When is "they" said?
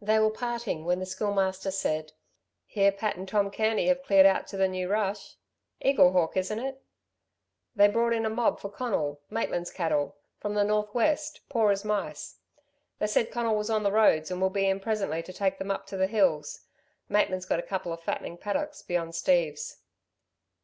0.00-0.18, 7.76-7.86, 12.98-13.06